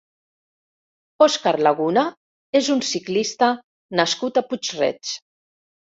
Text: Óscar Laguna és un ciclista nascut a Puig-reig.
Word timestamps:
Óscar 1.25 1.53
Laguna 1.67 2.05
és 2.61 2.71
un 2.77 2.81
ciclista 2.95 3.53
nascut 4.01 4.41
a 4.43 4.47
Puig-reig. 4.51 5.17